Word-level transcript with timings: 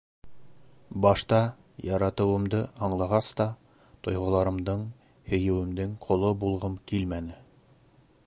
Башта, 1.05 1.41
яратыуымды 1.87 2.61
аңлағас 2.87 3.27
та... 3.41 3.47
тойғоларымдың, 4.07 4.81
һөйөүемдең 5.33 5.95
ҡоло 6.07 6.35
булғым 6.45 6.81
килмәне. 6.93 7.37